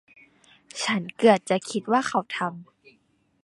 [0.83, 2.67] ฉันเกือบจะคิดว่าเขาทำ